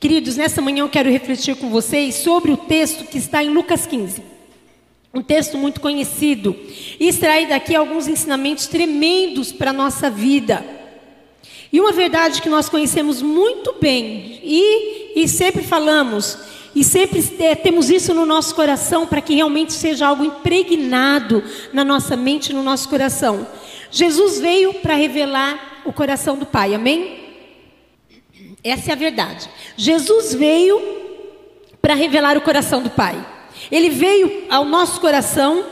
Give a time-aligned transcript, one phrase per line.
[0.00, 3.84] Queridos, nessa manhã eu quero refletir com vocês sobre o texto que está em Lucas
[3.84, 4.22] 15.
[5.12, 6.54] Um texto muito conhecido.
[7.00, 10.64] E extrair daqui alguns ensinamentos tremendos para a nossa vida.
[11.72, 16.38] E uma verdade que nós conhecemos muito bem e, e sempre falamos,
[16.74, 21.42] e sempre é, temos isso no nosso coração para que realmente seja algo impregnado
[21.72, 23.46] na nossa mente e no nosso coração.
[23.90, 27.27] Jesus veio para revelar o coração do Pai, amém?
[28.70, 29.48] Essa é a verdade.
[29.76, 30.80] Jesus veio
[31.80, 33.16] para revelar o coração do Pai.
[33.70, 35.64] Ele veio ao nosso coração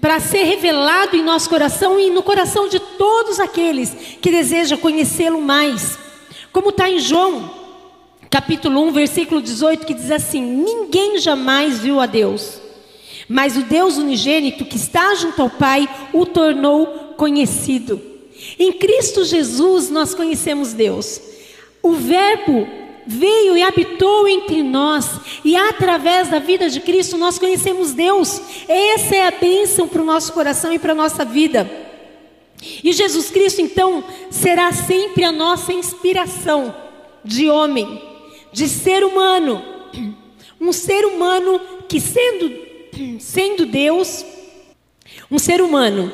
[0.00, 5.40] para ser revelado em nosso coração e no coração de todos aqueles que desejam conhecê-lo
[5.40, 5.98] mais.
[6.52, 7.50] Como está em João,
[8.30, 12.60] capítulo 1, versículo 18, que diz assim: Ninguém jamais viu a Deus,
[13.28, 18.00] mas o Deus unigênito que está junto ao Pai o tornou conhecido.
[18.58, 21.20] Em Cristo Jesus nós conhecemos Deus.
[21.82, 22.66] O Verbo
[23.06, 28.40] veio e habitou entre nós, e através da vida de Cristo nós conhecemos Deus.
[28.68, 31.70] Essa é a bênção para o nosso coração e para a nossa vida.
[32.84, 36.74] E Jesus Cristo, então, será sempre a nossa inspiração
[37.24, 38.02] de homem,
[38.52, 39.64] de ser humano.
[40.60, 42.52] Um ser humano que, sendo,
[43.20, 44.24] sendo Deus,
[45.30, 46.12] um ser humano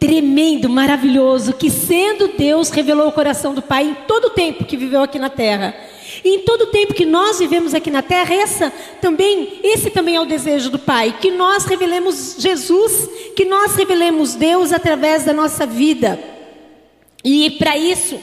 [0.00, 4.76] tremendo, maravilhoso, que sendo Deus revelou o coração do Pai em todo o tempo que
[4.76, 5.76] viveu aqui na terra.
[6.24, 10.16] E em todo o tempo que nós vivemos aqui na terra, essa também, esse também
[10.16, 15.34] é o desejo do Pai, que nós revelemos Jesus, que nós revelemos Deus através da
[15.34, 16.18] nossa vida.
[17.22, 18.18] E para isso,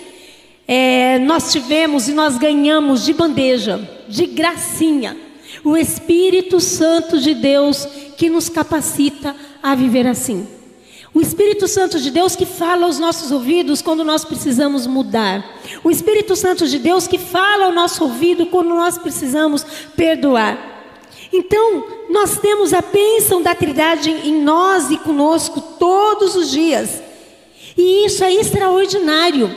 [0.68, 5.16] é, nós tivemos e nós ganhamos de bandeja, de gracinha,
[5.64, 10.57] o Espírito Santo de Deus que nos capacita a viver assim.
[11.14, 15.44] O Espírito Santo de Deus que fala aos nossos ouvidos quando nós precisamos mudar.
[15.84, 20.76] O Espírito Santo de Deus que fala ao nosso ouvido quando nós precisamos perdoar.
[21.32, 27.02] Então, nós temos a bênção da Trindade em nós e conosco todos os dias.
[27.78, 29.54] E isso é extraordinário.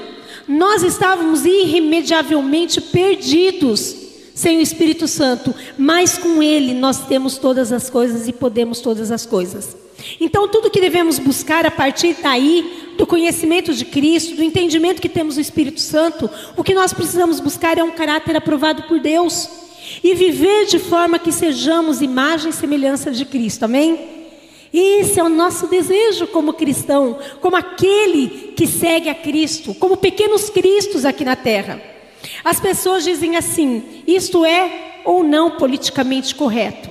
[0.47, 3.97] Nós estávamos irremediavelmente perdidos
[4.35, 9.11] sem o Espírito Santo, mas com Ele nós temos todas as coisas e podemos todas
[9.11, 9.80] as coisas.
[10.21, 15.09] Então, tudo que devemos buscar a partir daí, do conhecimento de Cristo, do entendimento que
[15.09, 19.49] temos do Espírito Santo, o que nós precisamos buscar é um caráter aprovado por Deus
[20.05, 24.21] e viver de forma que sejamos imagem e semelhança de Cristo, amém?
[24.73, 30.49] Esse é o nosso desejo como cristão, como aquele que segue a Cristo, como pequenos
[30.49, 31.83] cristos aqui na terra.
[32.45, 36.90] As pessoas dizem assim: isto é ou não politicamente correto.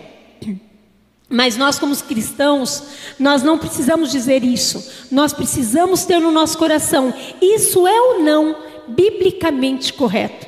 [1.29, 2.83] Mas nós, como cristãos,
[3.19, 5.05] nós não precisamos dizer isso.
[5.11, 8.55] Nós precisamos ter no nosso coração: isso é ou não
[8.87, 10.47] biblicamente correto?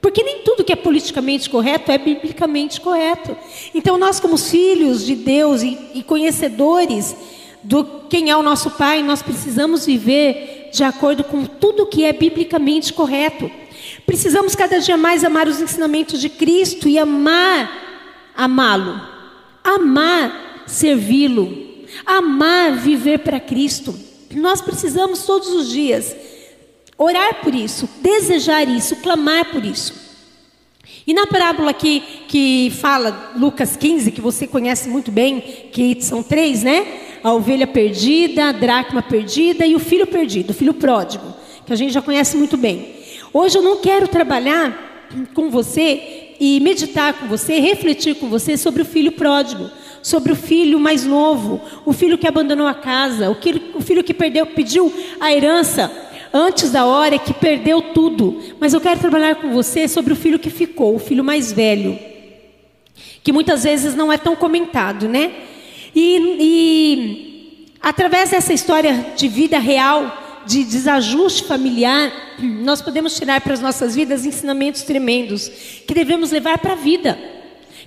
[0.00, 3.36] Porque nem tudo que é politicamente correto é biblicamente correto.
[3.74, 7.14] Então, nós, como filhos de Deus e, e conhecedores
[7.62, 12.12] do quem é o nosso Pai, nós precisamos viver de acordo com tudo que é
[12.12, 13.50] biblicamente correto.
[14.06, 19.15] Precisamos cada dia mais amar os ensinamentos de Cristo e amar, amá-lo
[19.74, 21.56] amar servi-lo,
[22.04, 23.94] amar viver para Cristo.
[24.34, 26.14] Nós precisamos todos os dias
[26.98, 30.06] orar por isso, desejar isso, clamar por isso.
[31.06, 35.40] E na parábola que, que fala, Lucas 15, que você conhece muito bem,
[35.72, 36.84] que são três, né?
[37.22, 41.34] A ovelha perdida, a dracma perdida e o filho perdido, o filho pródigo,
[41.64, 42.96] que a gente já conhece muito bem.
[43.32, 48.82] Hoje eu não quero trabalhar com você e meditar com você, refletir com você sobre
[48.82, 49.70] o filho pródigo,
[50.02, 54.46] sobre o filho mais novo, o filho que abandonou a casa, o, filho que perdeu,
[54.46, 55.90] pediu a herança
[56.32, 58.40] antes da hora, que perdeu tudo.
[58.60, 61.98] Mas eu quero trabalhar com você sobre o filho que ficou, o filho mais velho,
[63.22, 65.32] que muitas vezes não é tão comentado, né?
[65.94, 73.54] E, e através dessa história de vida real, de desajuste familiar, nós podemos tirar para
[73.54, 75.48] as nossas vidas ensinamentos tremendos
[75.86, 77.18] que devemos levar para a vida,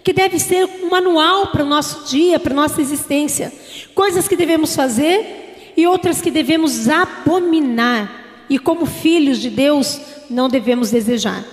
[0.03, 3.51] que deve ser um manual para o nosso dia, para a nossa existência.
[3.95, 10.50] Coisas que devemos fazer e outras que devemos abominar, e como filhos de Deus, não
[10.50, 11.45] devemos desejar.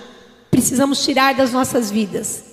[0.51, 2.43] Precisamos tirar das nossas vidas.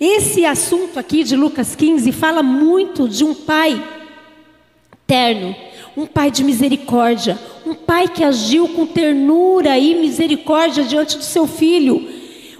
[0.00, 3.82] Esse assunto aqui de Lucas 15 fala muito de um pai
[5.06, 5.54] terno,
[5.96, 11.48] um pai de misericórdia, um pai que agiu com ternura e misericórdia diante do seu
[11.48, 12.08] filho,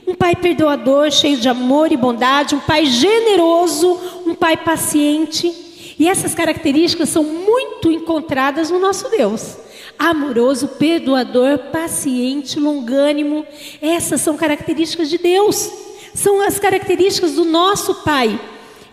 [0.05, 5.53] um pai perdoador, cheio de amor e bondade, um pai generoso, um pai paciente.
[5.97, 9.57] E essas características são muito encontradas no nosso Deus.
[9.99, 13.47] amoroso, perdoador, paciente, longânimo.
[13.81, 15.71] Essas são características de Deus,
[16.15, 18.39] são as características do nosso Pai.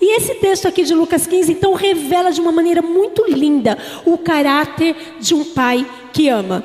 [0.05, 4.17] E esse texto aqui de Lucas 15, então, revela de uma maneira muito linda o
[4.17, 6.61] caráter de um pai que ama.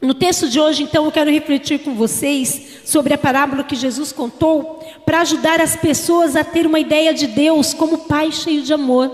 [0.00, 4.12] No texto de hoje, então, eu quero refletir com vocês sobre a parábola que Jesus
[4.12, 8.72] contou para ajudar as pessoas a ter uma ideia de Deus como pai cheio de
[8.72, 9.10] amor.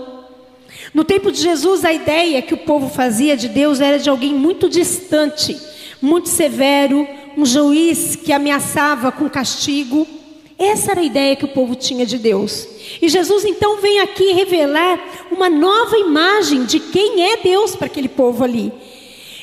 [0.93, 4.35] No tempo de Jesus, a ideia que o povo fazia de Deus era de alguém
[4.35, 5.59] muito distante,
[5.99, 10.20] muito severo, um juiz que ameaçava com castigo.
[10.61, 12.67] Essa era a ideia que o povo tinha de Deus.
[13.01, 18.07] E Jesus então vem aqui revelar uma nova imagem de quem é Deus para aquele
[18.07, 18.71] povo ali.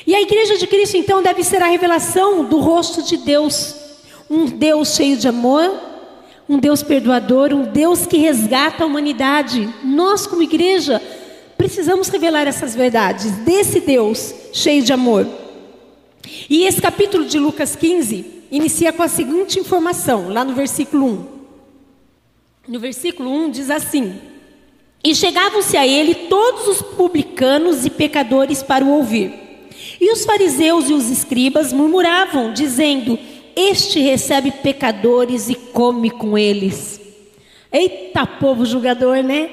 [0.07, 3.75] E a igreja de Cristo então deve ser a revelação do rosto de Deus.
[4.29, 5.69] Um Deus cheio de amor,
[6.47, 9.67] um Deus perdoador, um Deus que resgata a humanidade.
[9.83, 11.01] Nós, como igreja,
[11.57, 15.27] precisamos revelar essas verdades desse Deus cheio de amor.
[16.49, 21.39] E esse capítulo de Lucas 15 inicia com a seguinte informação, lá no versículo 1.
[22.67, 24.19] No versículo 1 diz assim:
[25.03, 29.33] E chegavam-se a ele todos os publicanos e pecadores para o ouvir.
[29.99, 33.17] E os fariseus e os escribas murmuravam, dizendo:
[33.55, 36.99] Este recebe pecadores e come com eles.
[37.71, 39.49] Eita, povo julgador, né?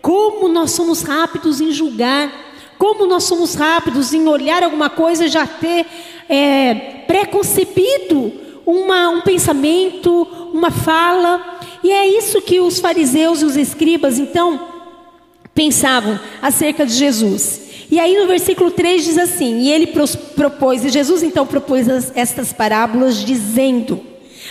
[0.00, 2.47] Como nós somos rápidos em julgar,
[2.78, 5.84] como nós somos rápidos em olhar alguma coisa e já ter
[6.28, 6.74] é,
[7.06, 8.32] preconcebido
[8.64, 10.22] uma, um pensamento,
[10.52, 11.58] uma fala.
[11.82, 14.60] E é isso que os fariseus e os escribas, então,
[15.54, 17.62] pensavam acerca de Jesus.
[17.90, 19.92] E aí no versículo 3 diz assim: E ele
[20.36, 24.00] propôs, e Jesus então propôs as, estas parábolas, dizendo.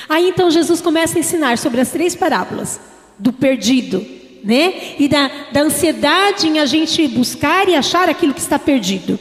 [0.09, 2.80] Aí então Jesus começa a ensinar sobre as três parábolas:
[3.18, 4.03] do perdido,
[4.44, 4.95] né?
[5.00, 9.19] E da, da ansiedade em a gente buscar e achar aquilo que está perdido.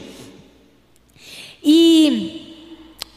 [1.62, 2.46] E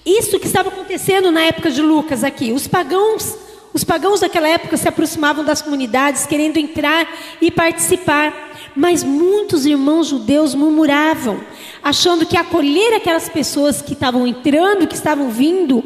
[0.06, 2.52] isso que estava acontecendo na época de Lucas aqui.
[2.52, 3.38] Os pagãos,
[3.74, 7.08] os pagãos daquela época se aproximavam das comunidades querendo entrar
[7.40, 8.34] e participar,
[8.76, 11.40] mas muitos irmãos judeus murmuravam,
[11.84, 15.84] achando que acolher aquelas pessoas que estavam entrando, que estavam vindo,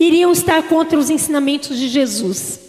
[0.00, 2.67] iriam estar contra os ensinamentos de Jesus.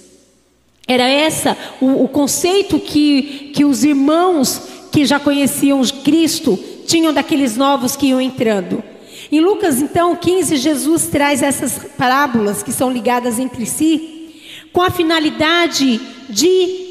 [0.90, 4.60] Era essa o, o conceito que, que os irmãos
[4.92, 6.58] que já conheciam Cristo
[6.88, 8.84] tinham daqueles novos que iam entrando.
[9.32, 14.34] Em Lucas, então, 15, Jesus traz essas parábolas que são ligadas entre si,
[14.74, 16.88] com a finalidade de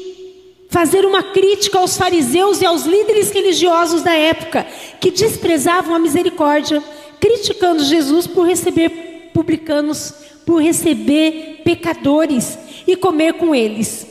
[0.69, 4.65] fazer uma crítica aos fariseus e aos líderes religiosos da época,
[5.01, 6.81] que desprezavam a misericórdia,
[7.19, 10.13] criticando Jesus por receber publicanos,
[10.45, 12.57] por receber pecadores
[12.91, 14.07] e comer com eles.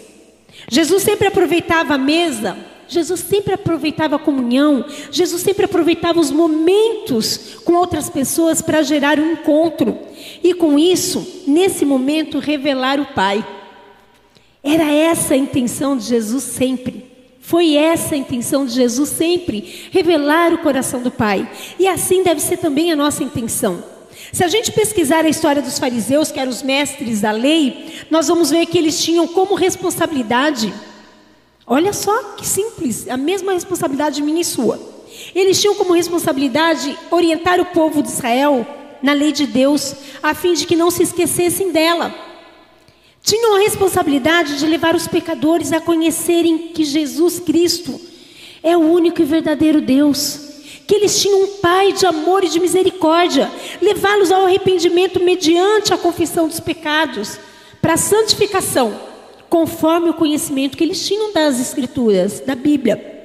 [0.71, 2.57] Jesus sempre aproveitava a mesa
[2.89, 9.21] Jesus sempre aproveitava a comunhão, Jesus sempre aproveitava os momentos com outras pessoas para gerar
[9.21, 9.97] um encontro
[10.43, 13.47] e com isso, nesse momento, revelar o Pai.
[14.65, 17.07] Era essa a intenção de Jesus sempre.
[17.41, 21.49] Foi essa a intenção de Jesus sempre, revelar o coração do Pai.
[21.79, 23.83] E assim deve ser também a nossa intenção.
[24.33, 28.29] Se a gente pesquisar a história dos fariseus, que eram os mestres da lei, nós
[28.29, 30.73] vamos ver que eles tinham como responsabilidade
[31.71, 34.81] Olha só que simples, a mesma responsabilidade minha e sua.
[35.35, 38.67] Eles tinham como responsabilidade orientar o povo de Israel
[39.03, 42.15] na lei de Deus, a fim de que não se esquecessem dela.
[43.23, 48.01] Tinham a responsabilidade de levar os pecadores a conhecerem que Jesus Cristo
[48.63, 50.48] é o único e verdadeiro Deus.
[50.89, 53.49] Que eles tinham um Pai de amor e de misericórdia,
[53.81, 57.39] levá-los ao arrependimento mediante a confissão dos pecados,
[57.81, 59.07] para a santificação
[59.49, 63.17] conforme o conhecimento que eles tinham das Escrituras, da Bíblia.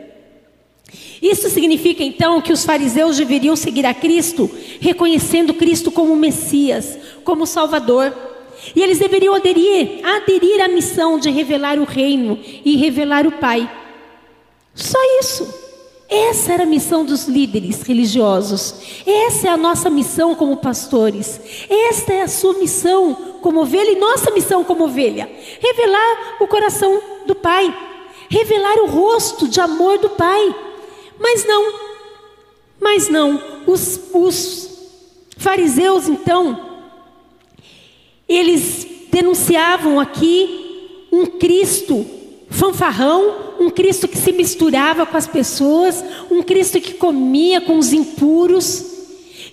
[1.21, 7.47] Isso significa então que os fariseus deveriam seguir a Cristo, reconhecendo Cristo como Messias, como
[7.47, 8.13] Salvador.
[8.75, 13.69] E eles deveriam aderir, aderir à missão de revelar o reino e revelar o Pai.
[14.75, 15.62] Só isso.
[16.13, 18.75] Essa era a missão dos líderes religiosos.
[19.03, 21.41] Essa é a nossa missão como pastores.
[21.67, 25.27] Esta é a sua missão como ovelha e nossa missão como ovelha.
[25.59, 27.75] Revelar o coração do Pai.
[28.29, 30.55] Revelar o rosto de amor do Pai.
[31.19, 31.73] Mas não,
[32.79, 33.41] mas não.
[33.65, 34.69] Os, os
[35.35, 36.79] fariseus, então,
[38.29, 42.05] eles denunciavam aqui um Cristo
[42.53, 47.91] fanfarrão, um Cristo que se misturava com as pessoas, um Cristo que comia com os
[47.91, 48.91] impuros.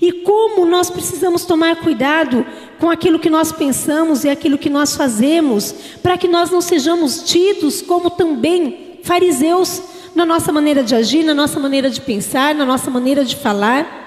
[0.00, 2.46] E como nós precisamos tomar cuidado
[2.78, 7.22] com aquilo que nós pensamos e aquilo que nós fazemos, para que nós não sejamos
[7.22, 9.82] tidos como também fariseus
[10.14, 13.98] na nossa maneira de agir, na nossa maneira de pensar, na nossa maneira de falar.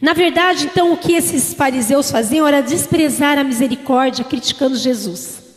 [0.00, 5.47] Na verdade, então, o que esses fariseus faziam era desprezar a misericórdia, criticando Jesus.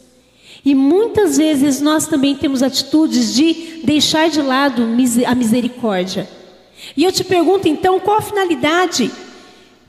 [0.64, 4.84] E muitas vezes nós também temos atitudes de deixar de lado
[5.26, 6.30] a misericórdia.
[6.96, 9.12] E eu te pergunto então, qual a finalidade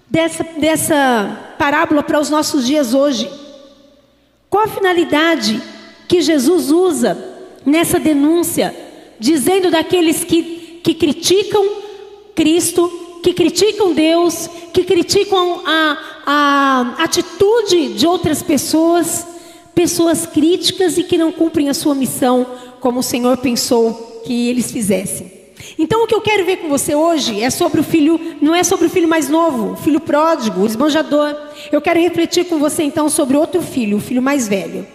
[0.08, 3.30] dessa, dessa parábola para os nossos dias hoje?
[4.48, 5.60] Qual a finalidade
[6.08, 7.32] que Jesus usa
[7.64, 8.74] nessa denúncia,
[9.18, 11.66] dizendo daqueles que, que criticam
[12.34, 12.90] Cristo,
[13.22, 19.26] que criticam Deus, que criticam a, a atitude de outras pessoas,
[19.74, 22.46] pessoas críticas e que não cumprem a sua missão
[22.80, 25.32] como o Senhor pensou que eles fizessem.
[25.78, 28.62] Então o que eu quero ver com você hoje é sobre o filho, não é
[28.62, 31.34] sobre o filho mais novo, o filho pródigo, o esbanjador.
[31.70, 34.86] Eu quero refletir com você então sobre outro filho, o filho mais velho.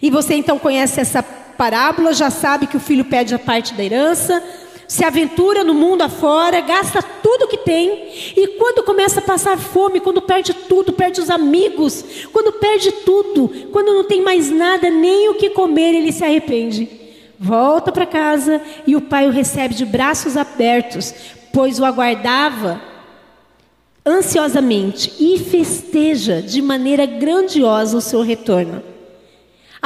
[0.00, 3.84] E você então conhece essa parábola, já sabe que o filho pede a parte da
[3.84, 4.42] herança,
[4.88, 10.00] se aventura no mundo afora, gasta tudo que tem, e quando começa a passar fome,
[10.00, 15.28] quando perde tudo, perde os amigos, quando perde tudo, quando não tem mais nada, nem
[15.28, 16.88] o que comer, ele se arrepende.
[17.38, 21.12] Volta para casa e o pai o recebe de braços abertos,
[21.52, 22.80] pois o aguardava
[24.04, 28.95] ansiosamente e festeja de maneira grandiosa o seu retorno.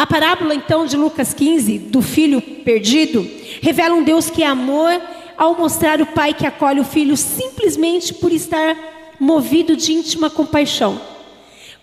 [0.00, 3.28] A parábola então de Lucas 15, do filho perdido,
[3.60, 4.98] revela um Deus que é amor
[5.36, 8.74] ao mostrar o pai que acolhe o filho simplesmente por estar
[9.20, 10.98] movido de íntima compaixão.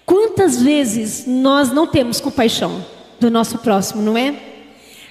[0.04, 2.84] Quantas vezes nós não temos compaixão
[3.20, 4.34] do nosso próximo, não é?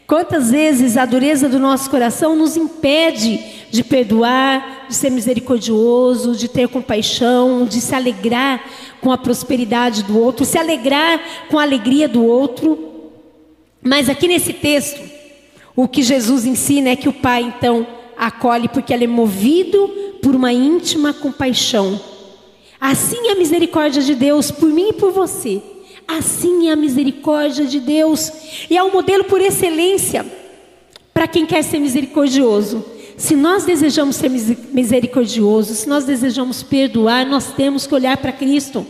[0.05, 3.39] Quantas vezes a dureza do nosso coração nos impede
[3.71, 8.65] de perdoar, de ser misericordioso, de ter compaixão, de se alegrar
[9.01, 12.96] com a prosperidade do outro, se alegrar com a alegria do outro.
[13.87, 15.01] Mas aqui nesse texto,
[15.77, 17.87] o que Jesus ensina é que o Pai então
[18.19, 19.87] acolhe porque ele é movido
[20.21, 22.01] por uma íntima compaixão.
[22.81, 25.63] Assim é a misericórdia de Deus por mim e por você.
[26.09, 28.33] Assim é a misericórdia de Deus.
[28.69, 30.27] E é um modelo por excelência
[31.15, 32.85] para quem quer ser misericordioso.
[33.17, 38.85] Se nós desejamos ser misericordiosos, se nós desejamos perdoar, nós temos que olhar para Cristo.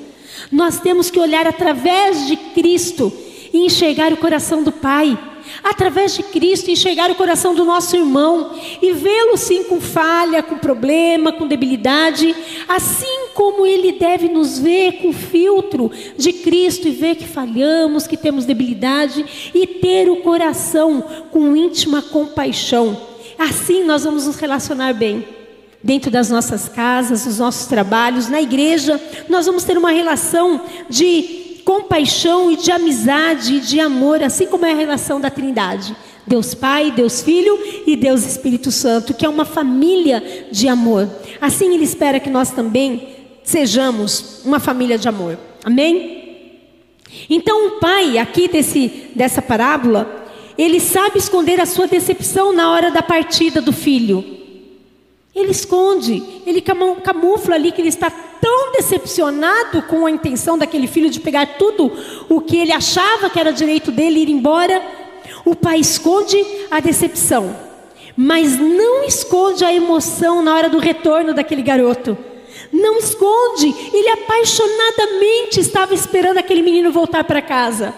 [0.51, 3.13] Nós temos que olhar através de Cristo
[3.53, 5.19] e enxergar o coração do Pai.
[5.63, 10.59] Através de Cristo, enxergar o coração do nosso irmão e vê-lo sim com falha, com
[10.59, 12.35] problema, com debilidade,
[12.69, 18.17] assim como ele deve nos ver com filtro de Cristo e ver que falhamos, que
[18.17, 19.25] temos debilidade
[19.55, 23.01] e ter o coração com íntima compaixão.
[23.39, 25.25] Assim nós vamos nos relacionar bem
[25.83, 31.46] dentro das nossas casas, nos nossos trabalhos, na igreja, nós vamos ter uma relação de
[31.67, 35.97] compaixão e de amizade e de amor, assim como é a relação da Trindade.
[36.25, 41.11] Deus Pai, Deus Filho e Deus Espírito Santo, que é uma família de amor.
[41.41, 43.09] Assim Ele espera que nós também
[43.43, 45.37] sejamos uma família de amor.
[45.65, 46.47] Amém?
[47.29, 50.25] Então o pai, aqui desse, dessa parábola,
[50.57, 54.36] ele sabe esconder a sua decepção na hora da partida do filho.
[55.37, 61.11] Ele esconde, ele camufla ali que ele está tão decepcionado com a intenção daquele filho
[61.11, 61.93] de pegar tudo
[62.27, 64.83] o que ele achava que era direito dele ir embora.
[65.45, 67.55] O pai esconde a decepção,
[68.17, 72.17] mas não esconde a emoção na hora do retorno daquele garoto.
[72.73, 77.95] Não esconde, ele apaixonadamente estava esperando aquele menino voltar para casa.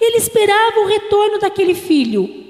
[0.00, 2.45] Ele esperava o retorno daquele filho.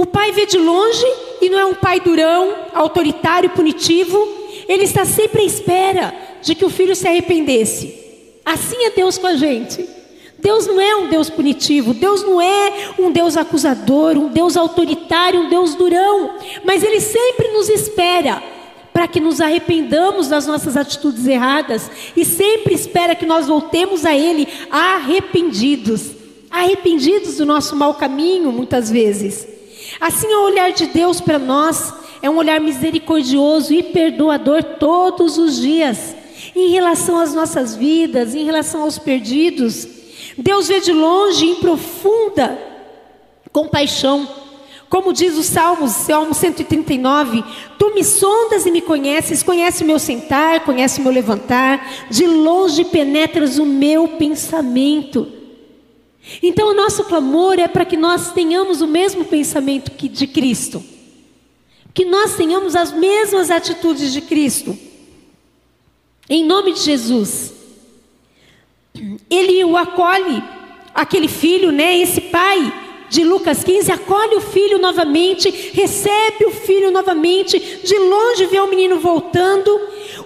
[0.00, 1.04] O pai vê de longe
[1.42, 4.16] e não é um pai durão, autoritário, punitivo.
[4.66, 7.94] Ele está sempre à espera de que o filho se arrependesse.
[8.42, 9.86] Assim é Deus com a gente.
[10.38, 15.40] Deus não é um Deus punitivo, Deus não é um Deus acusador, um Deus autoritário,
[15.40, 16.30] um Deus durão,
[16.64, 18.42] mas Ele sempre nos espera
[18.94, 24.16] para que nos arrependamos das nossas atitudes erradas e sempre espera que nós voltemos a
[24.16, 26.12] Ele arrependidos,
[26.50, 29.59] arrependidos do nosso mau caminho, muitas vezes.
[29.98, 31.92] Assim, o olhar de Deus para nós
[32.22, 36.14] é um olhar misericordioso e perdoador todos os dias,
[36.54, 39.88] em relação às nossas vidas, em relação aos perdidos.
[40.36, 42.58] Deus vê de longe em profunda
[43.52, 44.28] compaixão.
[44.88, 47.44] Como diz o Salmos, Salmo 139,
[47.78, 52.26] Tu me sondas e me conheces, conhece o meu sentar, conhece o meu levantar, de
[52.26, 55.39] longe penetras o meu pensamento.
[56.42, 60.82] Então, o nosso clamor é para que nós tenhamos o mesmo pensamento que de Cristo,
[61.92, 64.76] que nós tenhamos as mesmas atitudes de Cristo,
[66.28, 67.52] em nome de Jesus.
[69.28, 70.42] Ele o acolhe,
[70.94, 71.96] aquele filho, né?
[71.98, 72.79] Esse pai
[73.10, 78.68] de Lucas 15 acolhe o filho novamente, recebe o filho novamente, de longe vê o
[78.68, 79.68] menino voltando.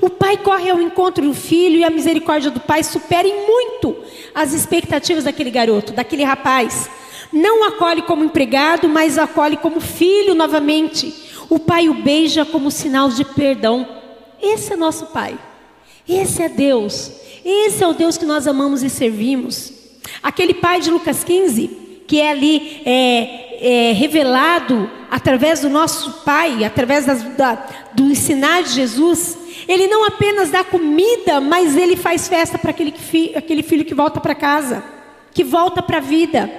[0.03, 3.97] O pai corre ao encontro do filho e a misericórdia do pai supera em muito
[4.35, 6.91] as expectativas daquele garoto, daquele rapaz.
[7.33, 11.33] Não acolhe como empregado, mas acolhe como filho novamente.
[11.49, 13.89] O pai o beija como sinal de perdão.
[14.43, 15.39] Esse é nosso pai.
[16.07, 17.11] Esse é Deus.
[17.43, 19.73] Esse é o Deus que nós amamos e servimos.
[20.23, 26.65] Aquele pai de Lucas 15, que é ali é, é, revelado através do nosso pai,
[26.65, 27.55] através das, da,
[27.95, 32.95] do ensinar de Jesus, ele não apenas dá comida, mas ele faz festa para aquele,
[33.35, 34.83] aquele filho que volta para casa,
[35.33, 36.51] que volta para a vida.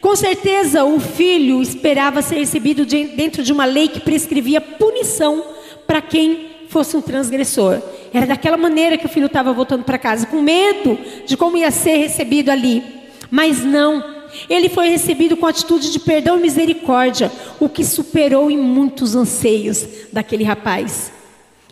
[0.00, 5.42] Com certeza o filho esperava ser recebido dentro de uma lei que prescrevia punição
[5.86, 7.80] para quem fosse um transgressor.
[8.12, 11.70] Era daquela maneira que o filho estava voltando para casa, com medo de como ia
[11.70, 12.82] ser recebido ali.
[13.30, 14.04] Mas não,
[14.48, 19.86] ele foi recebido com atitude de perdão e misericórdia, o que superou em muitos anseios
[20.12, 21.12] daquele rapaz.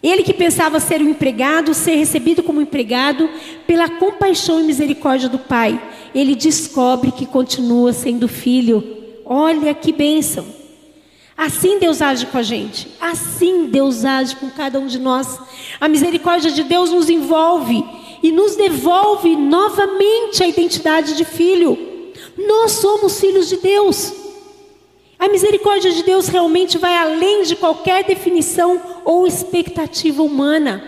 [0.03, 3.29] Ele que pensava ser um empregado, ser recebido como empregado,
[3.67, 5.81] pela compaixão e misericórdia do pai,
[6.15, 8.83] ele descobre que continua sendo filho.
[9.25, 10.45] Olha que bênção!
[11.37, 15.39] Assim Deus age com a gente, assim Deus age com cada um de nós.
[15.81, 17.83] A misericórdia de Deus nos envolve
[18.23, 21.92] e nos devolve novamente a identidade de filho.
[22.37, 24.13] Nós somos filhos de Deus.
[25.19, 30.83] A misericórdia de Deus realmente vai além de qualquer definição ou expectativa humana.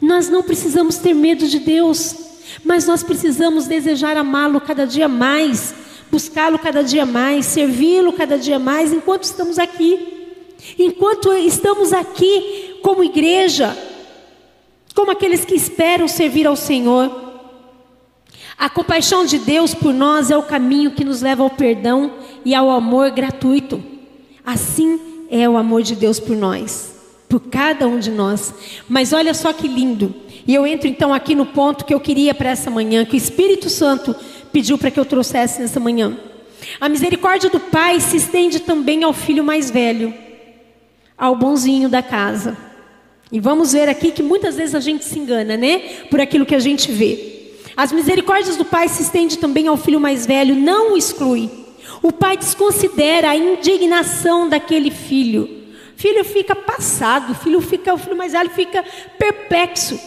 [0.00, 2.16] Nós não precisamos ter medo de Deus,
[2.64, 5.72] mas nós precisamos desejar amá-lo cada dia mais,
[6.10, 10.08] buscá-lo cada dia mais, servi-lo cada dia mais, enquanto estamos aqui.
[10.78, 13.76] Enquanto estamos aqui como igreja,
[14.94, 17.21] como aqueles que esperam servir ao Senhor.
[18.62, 22.12] A compaixão de Deus por nós é o caminho que nos leva ao perdão
[22.44, 23.82] e ao amor gratuito.
[24.46, 26.94] Assim é o amor de Deus por nós,
[27.28, 28.54] por cada um de nós.
[28.88, 30.14] Mas olha só que lindo.
[30.46, 33.16] E eu entro então aqui no ponto que eu queria para essa manhã, que o
[33.16, 34.14] Espírito Santo
[34.52, 36.16] pediu para que eu trouxesse nessa manhã.
[36.80, 40.14] A misericórdia do pai se estende também ao filho mais velho,
[41.18, 42.56] ao bonzinho da casa.
[43.32, 45.80] E vamos ver aqui que muitas vezes a gente se engana, né?
[46.08, 47.31] Por aquilo que a gente vê.
[47.76, 51.50] As misericórdias do pai se estendem também ao filho mais velho, não o exclui.
[52.02, 55.44] O pai desconsidera a indignação daquele filho.
[55.96, 58.84] O filho fica passado, o filho fica, o filho mais velho fica
[59.18, 59.98] perplexo.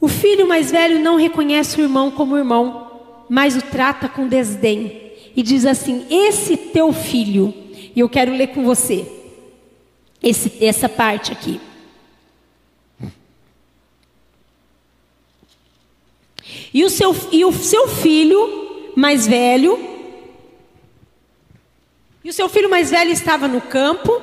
[0.00, 5.12] O filho mais velho não reconhece o irmão como irmão, mas o trata com desdém
[5.34, 7.52] e diz assim: "Esse teu filho".
[7.96, 9.06] E eu quero ler com você
[10.22, 11.60] esse, essa parte aqui.
[16.72, 19.78] E o seu, e o seu filho mais velho,
[22.24, 24.18] e o seu filho mais velho estava no campo,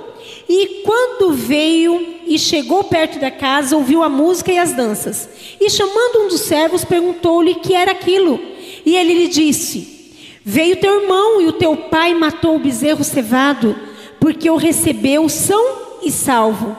[0.50, 5.30] e quando veio e chegou perto da casa, ouviu a música e as danças.
[5.60, 8.40] E chamando um dos servos, perguntou-lhe que era aquilo.
[8.86, 13.76] E ele lhe disse: Veio teu irmão e o teu pai matou o bezerro cevado,
[14.20, 16.78] porque o recebeu são e salvo.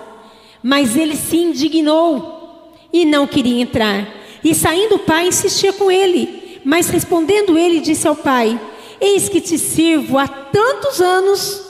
[0.63, 4.22] Mas ele se indignou e não queria entrar.
[4.45, 8.61] E saindo o pai insistia com ele, mas respondendo ele disse ao pai:
[9.01, 11.61] Eis que te sirvo há tantos anos,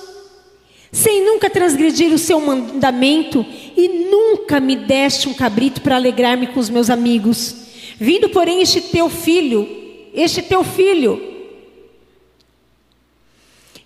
[0.90, 3.44] sem nunca transgredir o seu mandamento,
[3.76, 7.56] e nunca me deste um cabrito para alegrar-me com os meus amigos.
[7.98, 9.68] Vindo, porém, este teu filho,
[10.14, 11.30] este teu filho,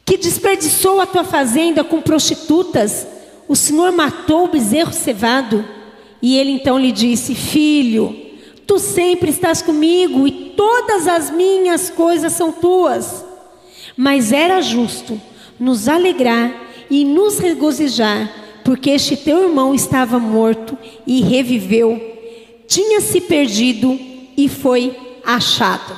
[0.05, 3.07] que desperdiçou a tua fazenda com prostitutas,
[3.49, 5.65] o Senhor matou o bezerro cevado.
[6.23, 8.26] E ele então lhe disse: Filho,
[8.67, 13.25] Tu sempre estás comigo e todas as minhas coisas são tuas.
[13.97, 15.21] Mas era justo
[15.59, 16.53] nos alegrar
[16.91, 18.31] e nos regozijar,
[18.65, 20.77] porque este teu irmão estava morto
[21.07, 22.01] e reviveu,
[22.67, 23.99] tinha se perdido
[24.37, 25.97] e foi achado.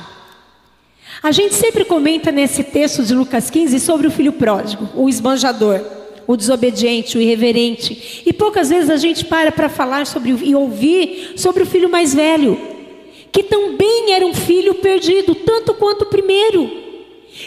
[1.23, 5.98] A gente sempre comenta nesse texto de Lucas 15 sobre o filho pródigo, o esbanjador
[6.29, 8.23] o desobediente, o irreverente.
[8.27, 12.15] E poucas vezes a gente para para falar sobre e ouvir sobre o filho mais
[12.15, 12.61] velho,
[13.33, 16.71] que também era um filho perdido, tanto quanto o primeiro.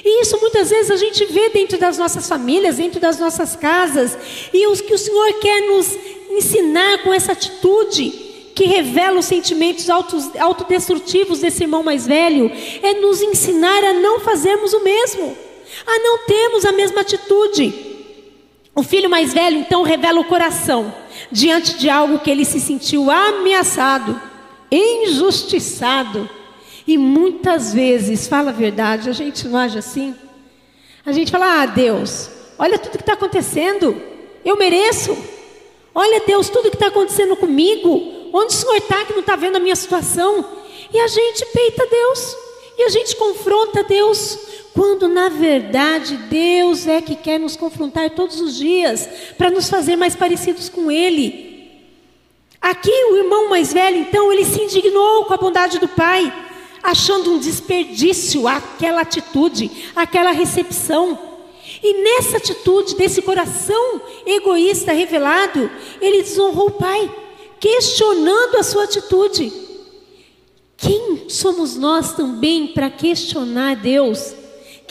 [0.04, 4.17] E isso muitas vezes a gente vê dentro das nossas famílias, dentro das nossas casas,
[4.52, 5.96] e o que o Senhor quer nos
[6.32, 8.10] ensinar com essa atitude
[8.56, 9.89] que revela os sentimentos
[10.39, 15.38] autodestrutivos desse irmão mais velho, é nos ensinar a não fazermos o mesmo,
[15.86, 17.90] a não termos a mesma atitude.
[18.74, 20.94] O filho mais velho então revela o coração
[21.32, 24.20] diante de algo que ele se sentiu ameaçado,
[24.72, 26.30] injustiçado.
[26.88, 30.16] E muitas vezes, fala a verdade, a gente não age assim.
[31.06, 34.02] A gente fala: Ah, Deus, olha tudo que está acontecendo,
[34.46, 35.18] eu mereço.
[35.94, 39.58] Olha, Deus, tudo que está acontecendo comigo, onde o Senhor está que não está vendo
[39.58, 40.46] a minha situação?
[40.94, 42.36] E a gente peita Deus,
[42.78, 44.40] e a gente confronta Deus,
[44.74, 49.08] quando na verdade Deus é que quer nos confrontar todos os dias,
[49.38, 51.52] para nos fazer mais parecidos com Ele.
[52.62, 56.32] Aqui o irmão mais velho, então, ele se indignou com a bondade do pai,
[56.84, 61.18] achando um desperdício aquela atitude, aquela recepção.
[61.82, 67.12] E nessa atitude, desse coração egoísta revelado, ele desonrou o pai,
[67.60, 69.52] questionando a sua atitude.
[70.78, 74.36] Quem somos nós também para questionar Deus?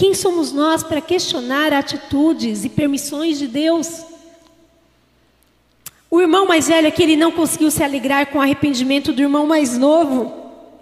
[0.01, 4.03] Quem somos nós para questionar atitudes e permissões de Deus?
[6.11, 9.47] O irmão mais velho aqui, ele não conseguiu se alegrar com o arrependimento do irmão
[9.47, 10.33] mais novo.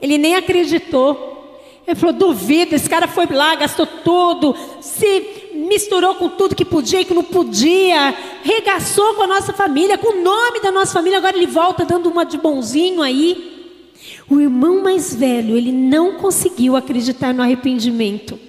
[0.00, 1.52] Ele nem acreditou.
[1.84, 7.00] Ele falou: duvido, esse cara foi lá, gastou tudo, se misturou com tudo que podia
[7.00, 11.18] e que não podia, regaçou com a nossa família, com o nome da nossa família,
[11.18, 13.82] agora ele volta dando uma de bonzinho aí.
[14.30, 18.46] O irmão mais velho, ele não conseguiu acreditar no arrependimento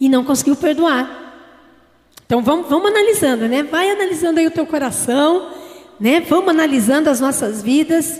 [0.00, 1.18] e não conseguiu perdoar.
[2.24, 3.62] Então vamos, vamos analisando, né?
[3.62, 5.60] Vai analisando aí o teu coração
[6.00, 6.20] né?
[6.20, 8.18] Vamos analisando as nossas vidas.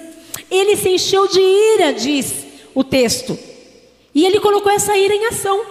[0.51, 3.37] Ele se encheu de ira, diz o texto.
[4.14, 5.62] E ele colocou essa ira em ação,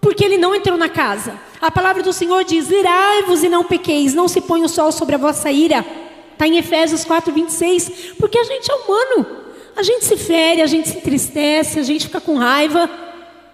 [0.00, 1.40] porque ele não entrou na casa.
[1.60, 5.14] A palavra do Senhor diz: Irai-vos e não pequeis, não se põe o sol sobre
[5.14, 5.84] a vossa ira.
[6.32, 8.14] Está em Efésios 4, 26.
[8.18, 9.26] Porque a gente é humano,
[9.74, 12.90] a gente se fere, a gente se entristece, a gente fica com raiva.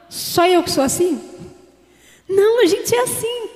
[0.08, 1.20] Só eu que sou assim?
[2.28, 3.48] Não, a gente é assim.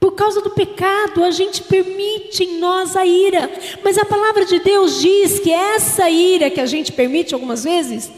[0.00, 3.50] Por causa do pecado, a gente permite em nós a ira.
[3.82, 8.10] Mas a palavra de Deus diz que essa ira que a gente permite algumas vezes,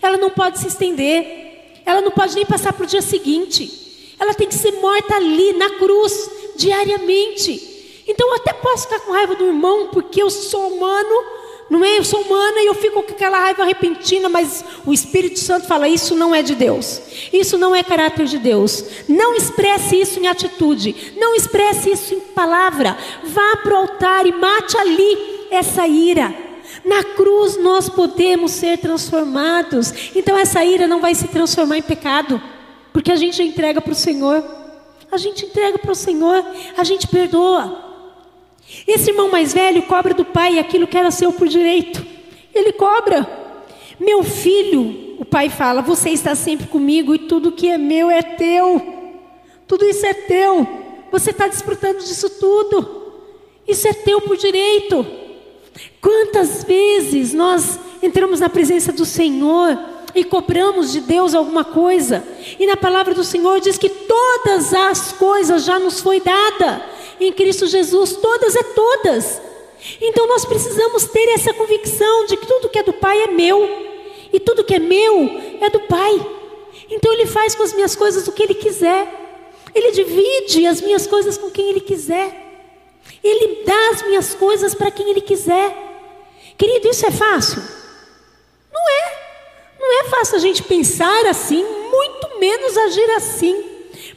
[0.00, 1.82] ela não pode se estender.
[1.84, 4.14] Ela não pode nem passar para o dia seguinte.
[4.18, 8.02] Ela tem que ser morta ali, na cruz, diariamente.
[8.06, 11.24] Então eu até posso ficar com raiva do irmão, porque eu sou humano,
[11.70, 11.98] não é?
[11.98, 15.88] Eu sou humana e eu fico com aquela raiva repentina, mas o Espírito Santo fala:
[15.88, 17.00] isso não é de Deus,
[17.32, 18.84] isso não é caráter de Deus.
[19.08, 22.96] Não expresse isso em atitude, não expresse isso em palavra.
[23.24, 26.34] Vá para o altar e mate ali essa ira.
[26.84, 29.92] Na cruz nós podemos ser transformados.
[30.14, 32.40] Então essa ira não vai se transformar em pecado,
[32.92, 34.44] porque a gente entrega para o Senhor.
[35.10, 36.44] A gente entrega para o Senhor,
[36.76, 37.83] a gente perdoa.
[38.86, 42.04] Esse irmão mais velho cobra do pai aquilo que era seu por direito.
[42.54, 43.26] Ele cobra.
[43.98, 48.22] Meu filho, o pai fala, você está sempre comigo e tudo que é meu é
[48.22, 48.94] teu.
[49.66, 50.66] Tudo isso é teu.
[51.10, 53.12] Você está desfrutando disso tudo.
[53.66, 55.06] Isso é teu por direito.
[56.00, 59.78] Quantas vezes nós entramos na presença do Senhor
[60.14, 62.22] e cobramos de Deus alguma coisa,
[62.60, 66.84] e na palavra do Senhor diz que todas as coisas já nos foi dada
[67.20, 69.40] em Cristo Jesus, todas é todas.
[70.00, 73.68] Então nós precisamos ter essa convicção de que tudo que é do Pai é meu,
[74.32, 76.26] e tudo que é meu é do Pai.
[76.90, 79.06] Então Ele faz com as minhas coisas o que Ele quiser,
[79.74, 82.34] Ele divide as minhas coisas com quem Ele quiser,
[83.22, 85.76] Ele dá as minhas coisas para quem Ele quiser.
[86.56, 87.62] Querido, isso é fácil?
[88.72, 89.24] Não é.
[89.78, 93.73] Não é fácil a gente pensar assim, muito menos agir assim.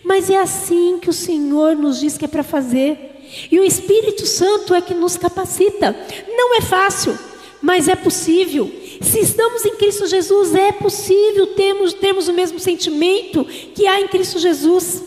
[0.07, 3.19] Mas é assim que o Senhor nos diz que é para fazer.
[3.51, 5.93] E o Espírito Santo é que nos capacita.
[6.29, 7.19] Não é fácil,
[7.61, 8.71] mas é possível.
[9.01, 13.43] Se estamos em Cristo Jesus, é possível termos, termos o mesmo sentimento
[13.75, 15.03] que há em Cristo Jesus.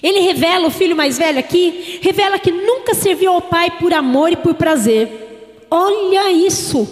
[0.00, 4.30] Ele revela, o filho mais velho aqui, revela que nunca serviu ao Pai por amor
[4.30, 5.66] e por prazer.
[5.68, 6.86] Olha isso.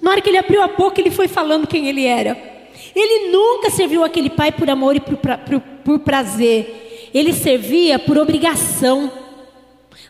[0.00, 2.57] Na hora que ele abriu a boca, ele foi falando quem ele era.
[2.98, 7.10] Ele nunca serviu aquele pai por amor e por, por, por prazer.
[7.14, 9.10] Ele servia por obrigação.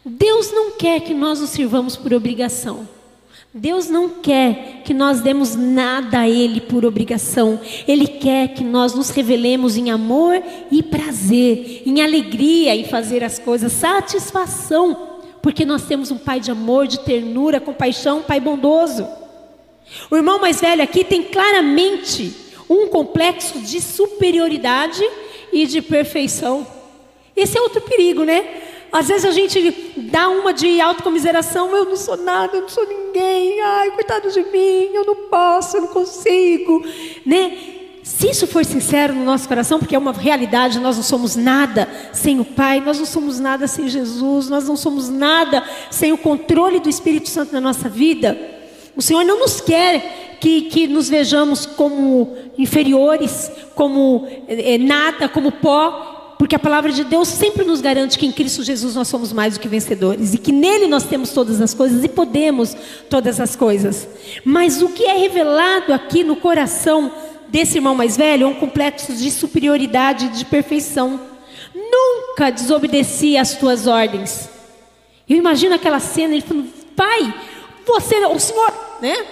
[0.04, 2.88] Deus não quer que nós o sirvamos por obrigação.
[3.52, 7.60] Deus não quer que nós demos nada a Ele por obrigação.
[7.86, 13.38] Ele quer que nós nos revelemos em amor e prazer, em alegria em fazer as
[13.38, 19.06] coisas, satisfação, porque nós temos um Pai de amor, de ternura, compaixão, um Pai bondoso.
[20.10, 25.02] O irmão mais velho aqui tem claramente um complexo de superioridade
[25.52, 26.66] e de perfeição.
[27.34, 28.44] Esse é outro perigo, né?
[28.90, 32.86] Às vezes a gente dá uma de autocomiseração, eu não sou nada, eu não sou
[32.86, 36.84] ninguém, ai, coitado de mim, eu não posso, eu não consigo,
[37.24, 37.56] né?
[38.02, 41.86] Se isso for sincero no nosso coração, porque é uma realidade, nós não somos nada
[42.12, 46.18] sem o Pai, nós não somos nada sem Jesus, nós não somos nada sem o
[46.18, 48.57] controle do Espírito Santo na nossa vida.
[48.98, 55.52] O Senhor não nos quer que, que nos vejamos como inferiores, como é, nada, como
[55.52, 56.34] pó.
[56.36, 59.54] Porque a palavra de Deus sempre nos garante que em Cristo Jesus nós somos mais
[59.54, 62.76] do que vencedores e que nele nós temos todas as coisas e podemos
[63.08, 64.08] todas as coisas.
[64.44, 67.12] Mas o que é revelado aqui no coração
[67.46, 71.20] desse irmão mais velho é um complexo de superioridade e de perfeição.
[71.72, 74.48] Nunca desobedeci às tuas ordens.
[75.28, 77.34] Eu imagino aquela cena, ele falando, pai,
[77.88, 79.26] você, o senhor, né?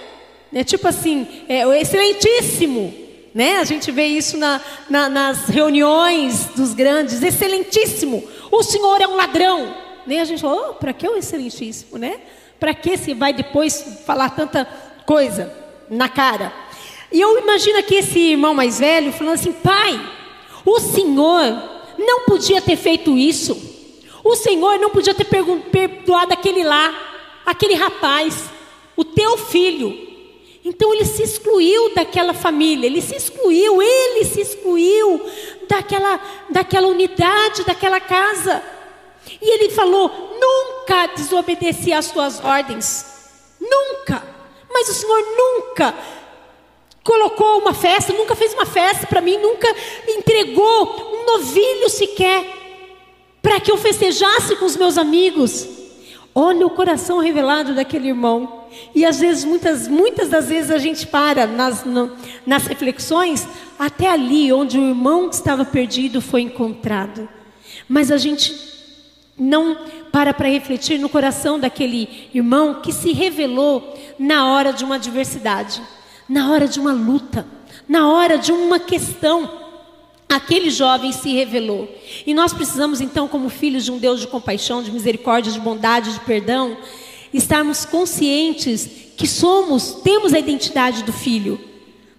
[0.53, 2.93] É tipo assim, é excelentíssimo.
[3.33, 3.57] Né?
[3.57, 7.21] A gente vê isso na, na, nas reuniões dos grandes.
[7.21, 9.75] Excelentíssimo, o senhor é um ladrão.
[10.07, 10.19] Né?
[10.19, 11.97] A gente fala, oh, para que o excelentíssimo?
[11.99, 12.19] Né?
[12.59, 14.65] Para que se vai depois falar tanta
[15.05, 15.53] coisa
[15.89, 16.51] na cara?
[17.11, 19.99] E eu imagino aqui esse irmão mais velho falando assim: pai,
[20.65, 21.61] o senhor
[21.97, 23.55] não podia ter feito isso.
[24.23, 26.93] O senhor não podia ter perdoado aquele lá,
[27.47, 28.49] aquele rapaz,
[28.97, 30.05] o teu filho.
[30.65, 35.21] Então ele se excluiu daquela família, ele se excluiu, ele se excluiu
[35.69, 38.61] daquela, daquela unidade, daquela casa.
[39.41, 43.05] E ele falou: nunca desobedeci às tuas ordens,
[43.61, 44.21] nunca.
[44.69, 45.95] Mas o Senhor nunca
[47.01, 49.73] colocou uma festa, nunca fez uma festa para mim, nunca
[50.05, 52.45] entregou um novilho sequer
[53.41, 55.86] para que eu festejasse com os meus amigos.
[56.39, 58.65] Olha o coração revelado daquele irmão.
[58.93, 62.11] E às vezes, muitas, muitas das vezes a gente para nas, no,
[62.45, 63.47] nas reflexões,
[63.79, 67.27] até ali onde o irmão que estava perdido foi encontrado.
[67.89, 68.55] Mas a gente
[69.35, 69.79] não
[70.11, 75.81] para para refletir no coração daquele irmão que se revelou na hora de uma adversidade,
[76.29, 77.47] na hora de uma luta,
[77.89, 79.49] na hora de uma questão.
[80.29, 81.89] Aquele jovem se revelou.
[82.25, 86.13] E nós precisamos, então, como filhos de um Deus de compaixão, de misericórdia, de bondade,
[86.13, 86.77] de perdão,
[87.33, 91.59] estarmos conscientes que somos, temos a identidade do filho,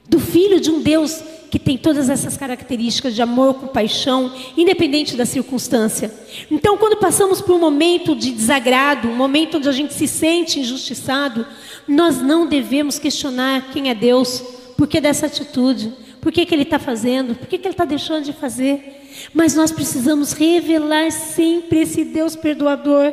[0.09, 5.25] do filho de um Deus que tem todas essas características de amor, compaixão, independente da
[5.25, 6.12] circunstância.
[6.51, 10.61] Então, quando passamos por um momento de desagrado, um momento onde a gente se sente
[10.61, 11.47] injustiçado,
[11.87, 14.42] nós não devemos questionar quem é Deus,
[14.77, 17.35] por que dessa atitude por que, que ele está fazendo?
[17.35, 18.98] Por que, que ele está deixando de fazer?
[19.33, 23.12] Mas nós precisamos revelar sempre esse Deus perdoador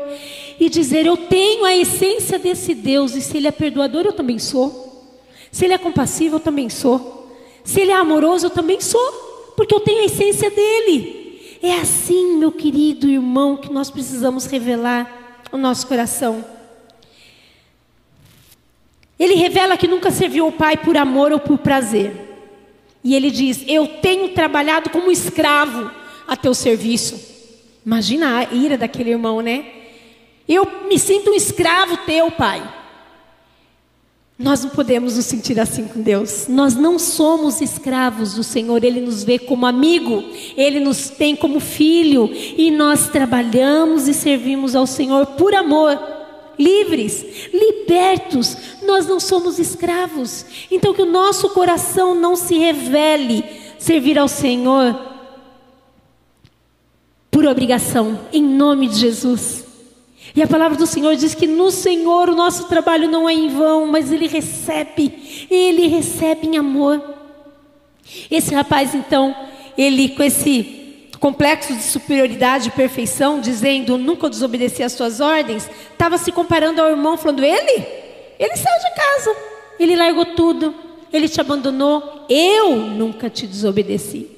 [0.60, 4.40] e dizer: Eu tenho a essência desse Deus, e se Ele é perdoador, eu também
[4.40, 5.14] sou.
[5.52, 7.32] Se Ele é compassivo, eu também sou.
[7.64, 11.58] Se Ele é amoroso, eu também sou, porque eu tenho a essência dele.
[11.62, 16.46] É assim, meu querido irmão, que nós precisamos revelar o nosso coração.
[19.18, 22.25] Ele revela que nunca serviu o Pai por amor ou por prazer.
[23.06, 25.92] E ele diz: Eu tenho trabalhado como escravo
[26.28, 27.34] a teu serviço.
[27.86, 29.64] Imagina a ira daquele irmão, né?
[30.50, 32.68] Eu me sinto um escravo teu, pai.
[34.38, 36.48] Nós não podemos nos sentir assim com Deus.
[36.50, 38.84] Nós não somos escravos do Senhor.
[38.84, 40.24] Ele nos vê como amigo,
[40.58, 42.30] ele nos tem como filho.
[42.34, 46.15] E nós trabalhamos e servimos ao Senhor por amor
[46.58, 50.46] livres, libertos, nós não somos escravos.
[50.72, 53.44] Então, que o nosso coração não se revele
[53.78, 54.98] servir ao Senhor
[57.30, 59.66] por obrigação, em nome de Jesus.
[60.36, 63.50] E a palavra do Senhor diz que no Senhor o nosso trabalho não é em
[63.50, 67.02] vão, mas Ele recebe, Ele recebe em amor.
[68.30, 69.36] Esse rapaz, então,
[69.78, 70.85] ele com esse
[71.20, 76.90] complexo de superioridade e perfeição, dizendo nunca desobedeci às suas ordens, estava se comparando ao
[76.90, 77.86] irmão, falando: ele,
[78.40, 79.36] ele saiu de casa,
[79.80, 80.74] ele largou tudo,
[81.12, 84.30] ele te abandonou, eu nunca te desobedeci.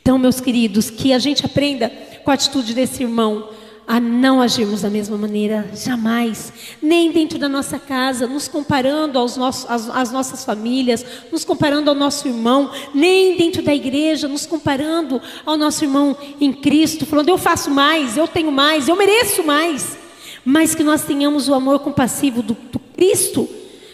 [0.00, 1.92] Então, meus queridos, que a gente aprenda
[2.24, 3.50] com a atitude desse irmão
[3.88, 9.38] a não agirmos da mesma maneira, jamais, nem dentro da nossa casa, nos comparando aos
[9.38, 15.22] nossos, às, nossas famílias, nos comparando ao nosso irmão, nem dentro da igreja, nos comparando
[15.46, 19.96] ao nosso irmão em Cristo, falando eu faço mais, eu tenho mais, eu mereço mais,
[20.44, 23.48] mas que nós tenhamos o amor compassivo do, do Cristo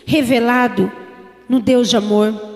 [0.05, 0.91] revelado
[1.49, 2.54] no Deus de amor.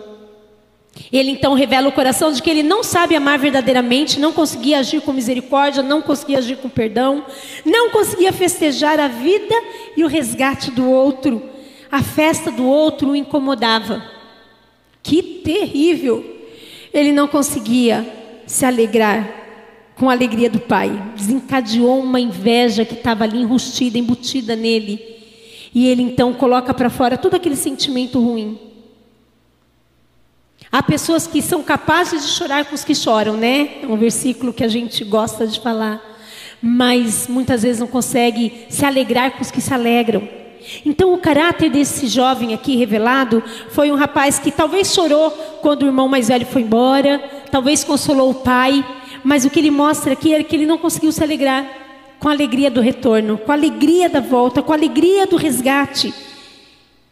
[1.12, 5.00] Ele então revela o coração de que ele não sabe amar verdadeiramente, não conseguia agir
[5.00, 7.24] com misericórdia, não conseguia agir com perdão,
[7.64, 9.54] não conseguia festejar a vida
[9.96, 11.42] e o resgate do outro.
[11.90, 14.02] A festa do outro o incomodava.
[15.02, 16.36] Que terrível!
[16.92, 18.06] Ele não conseguia
[18.46, 19.38] se alegrar
[19.94, 20.90] com a alegria do pai.
[21.16, 25.00] Desencadeou uma inveja que estava ali enrustida, embutida nele.
[25.74, 28.67] E ele então coloca para fora todo aquele sentimento ruim.
[30.70, 33.78] Há pessoas que são capazes de chorar com os que choram, né?
[33.82, 36.02] É um versículo que a gente gosta de falar.
[36.60, 40.28] Mas muitas vezes não consegue se alegrar com os que se alegram.
[40.84, 45.30] Então, o caráter desse jovem aqui revelado foi um rapaz que talvez chorou
[45.62, 47.18] quando o irmão mais velho foi embora,
[47.50, 48.84] talvez consolou o pai,
[49.24, 51.66] Mas o que ele mostra aqui é que ele não conseguiu se alegrar
[52.18, 56.12] com a alegria do retorno, com a alegria da volta, com a alegria do resgate.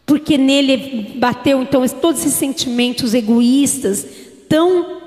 [0.06, 4.06] Porque nele bateu então todos esses sentimentos egoístas,
[4.48, 5.02] tão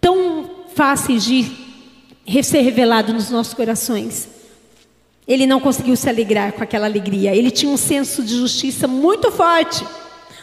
[0.00, 1.46] tão fáceis de
[2.42, 4.28] ser revelado nos nossos corações.
[5.26, 7.34] Ele não conseguiu se alegrar com aquela alegria.
[7.34, 9.84] Ele tinha um senso de justiça muito forte.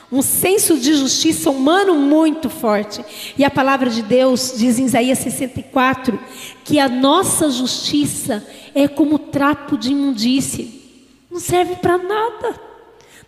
[0.09, 3.03] Um senso de justiça humano muito forte.
[3.37, 6.17] E a palavra de Deus diz em Isaías 64
[6.63, 10.81] que a nossa justiça é como trapo de imundície.
[11.29, 12.67] Não serve para nada.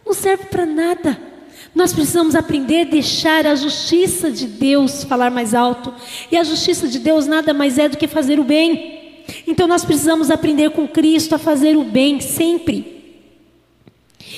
[0.10, 1.22] Não serve para nada.
[1.76, 5.93] Nós precisamos aprender a deixar a justiça de Deus falar mais alto.
[6.32, 9.22] E a justiça de Deus nada mais é do que fazer o bem.
[9.45, 13.22] Então nós precisamos aprender com Cristo a fazer o bem sempre.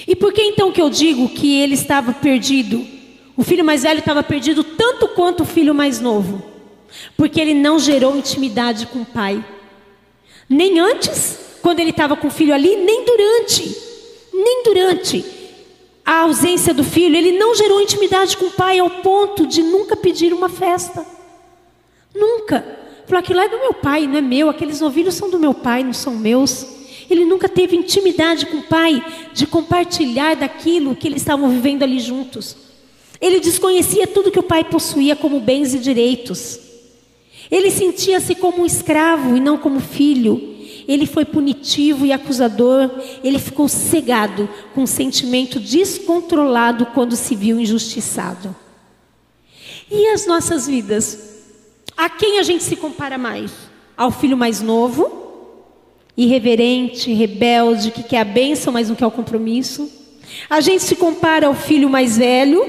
[0.05, 2.85] E por que então que eu digo que ele estava perdido?
[3.37, 6.43] O filho mais velho estava perdido tanto quanto o filho mais novo.
[7.15, 9.41] Porque ele não gerou intimidade com o pai.
[10.49, 13.73] Nem antes, quando ele estava com o filho ali, nem durante.
[14.33, 15.39] Nem durante
[16.05, 19.95] a ausência do filho, ele não gerou intimidade com o pai ao ponto de nunca
[19.95, 21.05] pedir uma festa.
[22.13, 22.79] Nunca.
[23.05, 24.49] Falou: aquilo é do meu pai, não é meu.
[24.49, 26.65] Aqueles novilhos são do meu pai, não são meus.
[27.09, 31.99] Ele nunca teve intimidade com o pai de compartilhar daquilo que eles estavam vivendo ali
[31.99, 32.55] juntos.
[33.19, 36.59] Ele desconhecia tudo que o pai possuía como bens e direitos.
[37.51, 40.50] Ele sentia-se como um escravo e não como filho.
[40.87, 42.89] Ele foi punitivo e acusador.
[43.23, 48.55] Ele ficou cegado com um sentimento descontrolado quando se viu injustiçado.
[49.89, 51.31] E as nossas vidas?
[51.95, 53.51] A quem a gente se compara mais?
[53.97, 55.21] Ao filho mais novo?
[56.15, 59.89] irreverente, rebelde, que quer a bênção, mas não quer o compromisso.
[60.49, 62.63] A gente se compara ao filho mais velho,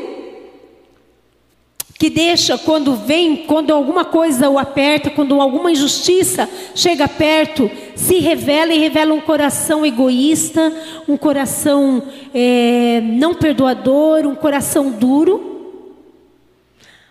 [2.03, 8.19] que deixa quando vem, quando alguma coisa o aperta, quando alguma injustiça chega perto, se
[8.19, 10.73] revela e revela um coração egoísta,
[11.07, 12.03] um coração
[12.35, 15.95] é, não perdoador, um coração duro.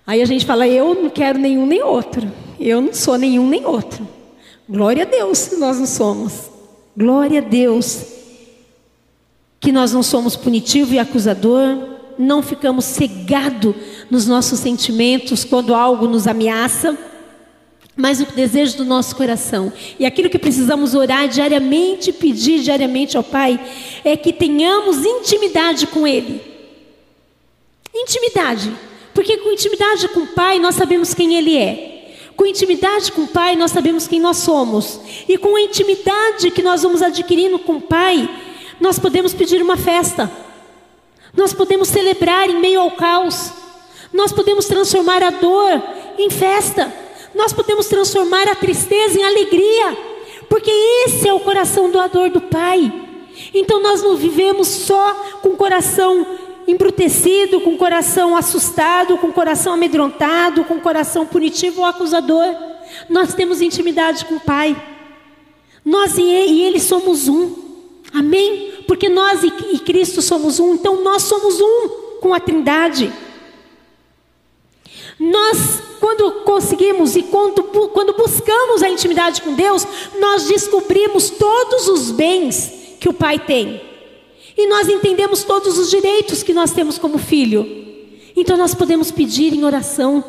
[0.05, 3.65] Aí a gente fala: eu não quero nenhum nem outro, eu não sou nenhum nem
[3.65, 4.05] outro.
[4.67, 6.51] Glória a Deus, nós não somos.
[6.97, 8.07] Glória a Deus,
[9.57, 11.77] que nós não somos punitivo e acusador,
[12.17, 13.75] não ficamos cegados
[14.09, 16.97] nos nossos sentimentos quando algo nos ameaça,
[17.95, 23.23] mas o desejo do nosso coração e aquilo que precisamos orar diariamente, pedir diariamente ao
[23.23, 23.59] Pai,
[24.03, 26.41] é que tenhamos intimidade com Ele.
[27.93, 28.71] Intimidade,
[29.13, 31.91] porque com intimidade com o Pai nós sabemos quem Ele é.
[32.35, 34.99] Com intimidade com o Pai, nós sabemos quem nós somos.
[35.27, 38.27] E com a intimidade que nós vamos adquirindo com o Pai,
[38.79, 40.31] nós podemos pedir uma festa.
[41.35, 43.51] Nós podemos celebrar em meio ao caos.
[44.13, 45.81] Nós podemos transformar a dor
[46.17, 46.93] em festa.
[47.33, 49.97] Nós podemos transformar a tristeza em alegria.
[50.49, 50.71] Porque
[51.05, 52.91] esse é o coração doador do Pai.
[53.53, 56.25] Então nós não vivemos só com o coração
[56.67, 62.53] embrutecido, com o coração assustado, com o coração amedrontado, com o coração punitivo ou acusador.
[63.09, 64.75] Nós temos intimidade com o Pai.
[65.83, 67.55] Nós e Ele somos um.
[68.13, 68.70] Amém?
[68.91, 71.87] Porque nós e Cristo somos um, então nós somos um
[72.19, 73.09] com a Trindade.
[75.17, 79.87] Nós, quando conseguimos e quando, quando buscamos a intimidade com Deus,
[80.19, 83.81] nós descobrimos todos os bens que o Pai tem.
[84.57, 87.65] E nós entendemos todos os direitos que nós temos como filho.
[88.35, 90.21] Então nós podemos pedir em oração,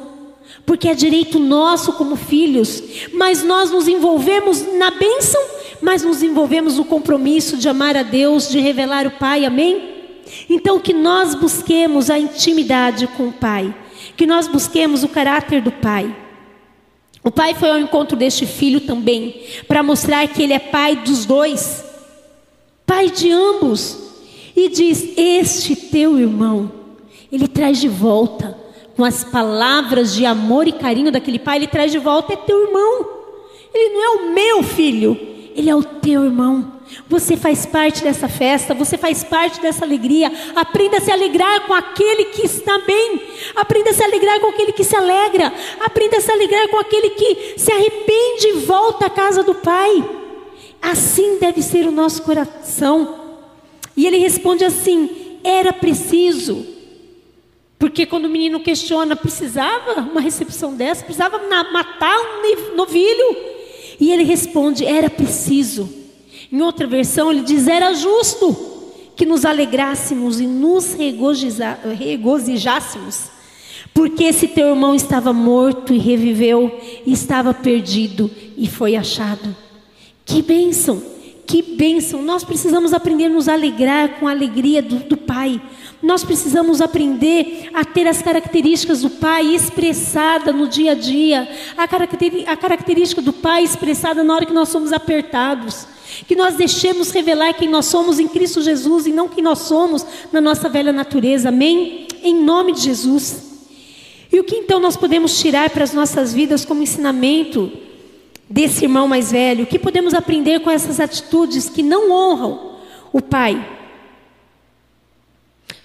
[0.64, 2.80] porque é direito nosso como filhos,
[3.12, 5.42] mas nós nos envolvemos na bênção,
[5.82, 9.90] mas nos envolvemos no compromisso de amar a Deus, de revelar o Pai, amém?
[10.48, 13.74] Então que nós busquemos a intimidade com o Pai,
[14.16, 16.14] que nós busquemos o caráter do Pai.
[17.24, 21.24] O pai foi ao encontro deste filho também, para mostrar que ele é pai dos
[21.24, 21.84] dois,
[22.84, 23.96] pai de ambos
[24.56, 26.72] e diz: Este teu irmão,
[27.30, 28.58] ele traz de volta,
[28.96, 32.66] com as palavras de amor e carinho daquele pai, ele traz de volta: É teu
[32.66, 33.06] irmão,
[33.72, 36.80] ele não é o meu filho, ele é o teu irmão.
[37.08, 40.30] Você faz parte dessa festa, você faz parte dessa alegria.
[40.54, 43.20] Aprenda a se alegrar com aquele que está bem.
[43.54, 45.52] Aprenda a se alegrar com aquele que se alegra.
[45.80, 50.04] Aprenda a se alegrar com aquele que se arrepende e volta à casa do Pai.
[50.80, 53.20] Assim deve ser o nosso coração.
[53.96, 56.66] E ele responde assim: era preciso.
[57.78, 61.38] Porque quando o menino questiona, precisava uma recepção dessa, precisava
[61.72, 63.51] matar um novilho.
[64.02, 65.88] E ele responde: era preciso.
[66.50, 68.56] Em outra versão, ele diz: era justo
[69.14, 70.96] que nos alegrássemos e nos
[71.96, 73.30] regozijássemos.
[73.94, 79.54] Porque esse teu irmão estava morto e reviveu, e estava perdido e foi achado.
[80.24, 81.00] Que bênção,
[81.46, 82.22] que bênção.
[82.22, 85.60] Nós precisamos aprender a nos alegrar com a alegria do, do Pai.
[86.02, 91.84] Nós precisamos aprender a ter as características do Pai expressada no dia a dia, a,
[91.84, 95.86] a característica do Pai expressada na hora que nós somos apertados.
[96.26, 100.04] Que nós deixemos revelar quem nós somos em Cristo Jesus e não quem nós somos
[100.30, 101.48] na nossa velha natureza.
[101.48, 102.06] Amém?
[102.22, 103.50] Em nome de Jesus.
[104.30, 107.72] E o que então nós podemos tirar para as nossas vidas como ensinamento
[108.52, 109.64] desse irmão mais velho?
[109.64, 112.76] O que podemos aprender com essas atitudes que não honram
[113.12, 113.80] o Pai?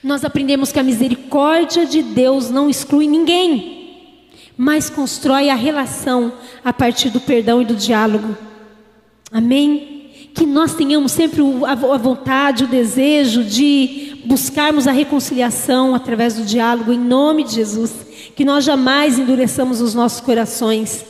[0.04, 6.74] Nós aprendemos que a misericórdia de Deus não exclui ninguém, mas constrói a relação a
[6.74, 8.38] partir do perdão e do diálogo.
[9.32, 10.12] Amém?
[10.34, 16.92] Que nós tenhamos sempre a vontade, o desejo de buscarmos a reconciliação através do diálogo,
[16.92, 18.08] em nome de Jesus
[18.38, 21.04] que nós jamais endureçamos os nossos corações,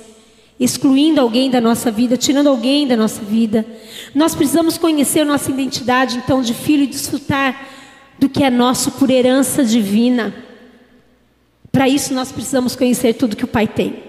[0.59, 3.65] excluindo alguém da nossa vida, tirando alguém da nossa vida.
[4.13, 7.67] Nós precisamos conhecer nossa identidade, então, de filho e desfrutar
[8.17, 10.33] do que é nosso por herança divina.
[11.71, 14.03] Para isso, nós precisamos conhecer tudo que o Pai tem.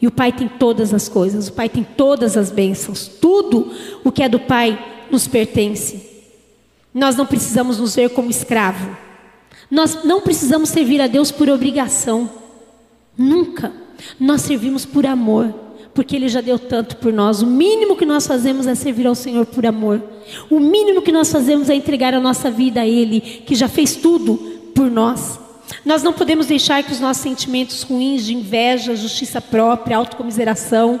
[0.00, 3.72] E o Pai tem todas as coisas, o Pai tem todas as bênçãos, tudo
[4.02, 4.76] o que é do Pai
[5.08, 6.10] nos pertence.
[6.92, 8.96] Nós não precisamos nos ver como escravo.
[9.70, 12.28] Nós não precisamos servir a Deus por obrigação.
[13.16, 13.72] Nunca.
[14.18, 15.54] Nós servimos por amor,
[15.94, 17.42] porque Ele já deu tanto por nós.
[17.42, 20.02] O mínimo que nós fazemos é servir ao Senhor por amor.
[20.50, 23.96] O mínimo que nós fazemos é entregar a nossa vida a Ele, que já fez
[23.96, 24.36] tudo
[24.74, 25.38] por nós.
[25.84, 31.00] Nós não podemos deixar que os nossos sentimentos ruins de inveja, justiça própria, autocomiseração,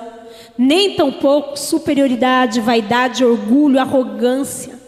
[0.56, 4.78] nem tampouco superioridade, vaidade, orgulho, arrogância,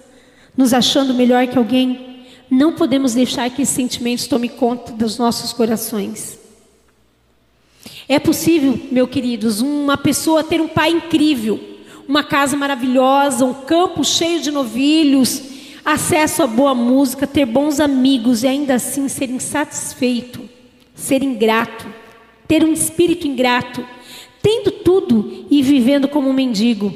[0.56, 5.52] nos achando melhor que alguém, não podemos deixar que esses sentimentos tomem conta dos nossos
[5.52, 6.43] corações.
[8.08, 11.58] É possível, meus queridos, uma pessoa ter um pai incrível,
[12.06, 15.42] uma casa maravilhosa, um campo cheio de novilhos,
[15.84, 20.40] acesso a boa música, ter bons amigos e ainda assim ser insatisfeito,
[20.94, 21.86] ser ingrato,
[22.46, 23.86] ter um espírito ingrato,
[24.42, 26.92] tendo tudo e vivendo como um mendigo.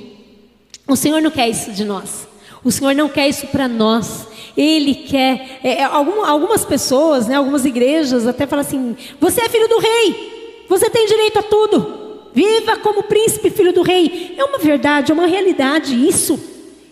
[0.86, 2.28] O Senhor não quer isso de nós.
[2.62, 4.26] O Senhor não quer isso para nós.
[4.56, 5.60] Ele quer.
[5.62, 10.37] É, é algumas pessoas, né, algumas igrejas até falam assim: você é filho do rei.
[10.68, 12.08] Você tem direito a tudo.
[12.34, 14.34] Viva como príncipe, filho do rei.
[14.36, 16.38] É uma verdade, é uma realidade isso.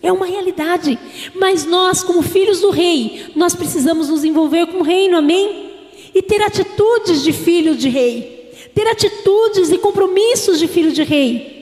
[0.03, 0.99] É uma realidade.
[1.35, 5.73] Mas nós, como filhos do rei, nós precisamos nos envolver com o reino, amém?
[6.15, 8.53] E ter atitudes de filho de rei.
[8.75, 11.55] Ter atitudes e compromissos de filho de rei.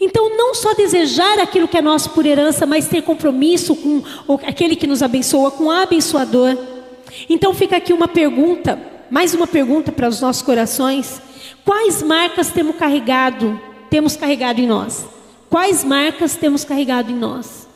[0.00, 4.02] Então, não só desejar aquilo que é nosso por herança, mas ter compromisso com
[4.46, 6.56] aquele que nos abençoa, com o abençoador.
[7.28, 8.78] Então, fica aqui uma pergunta,
[9.10, 11.20] mais uma pergunta para os nossos corações.
[11.64, 15.06] Quais marcas temos carregado, temos carregado em nós?
[15.48, 17.68] Quais marcas temos carregado em nós?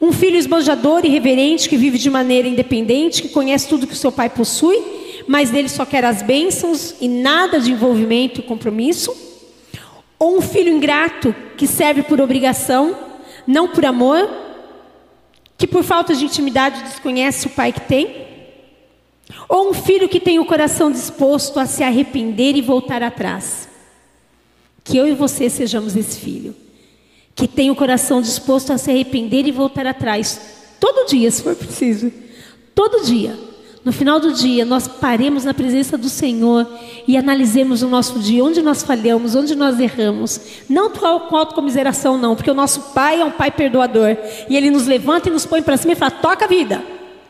[0.00, 3.96] Um filho esbanjador e reverente que vive de maneira independente, que conhece tudo que o
[3.96, 4.80] seu pai possui,
[5.26, 9.14] mas dele só quer as bênçãos e nada de envolvimento e compromisso?
[10.18, 12.96] Ou um filho ingrato que serve por obrigação,
[13.46, 14.28] não por amor,
[15.58, 18.27] que por falta de intimidade desconhece o pai que tem?
[19.48, 23.68] Ou um filho que tem o coração disposto a se arrepender e voltar atrás.
[24.84, 26.54] Que eu e você sejamos esse filho.
[27.34, 30.40] Que tem o coração disposto a se arrepender e voltar atrás.
[30.80, 32.10] Todo dia, se for preciso.
[32.74, 33.38] Todo dia.
[33.84, 36.66] No final do dia, nós paremos na presença do Senhor
[37.06, 40.40] e analisemos o nosso dia, onde nós falhamos, onde nós erramos.
[40.68, 44.16] Não com autocomiseração, não, porque o nosso Pai é um Pai perdoador.
[44.48, 46.82] E Ele nos levanta e nos põe para cima e fala: toca a vida.